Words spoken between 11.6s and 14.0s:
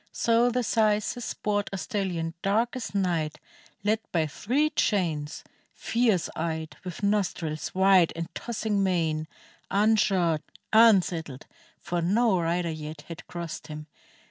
for no rider yet Had crossed him.